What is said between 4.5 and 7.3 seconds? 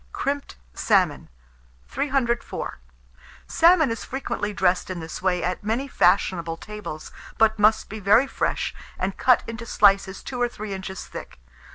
dressed in this way at many fashionable tables,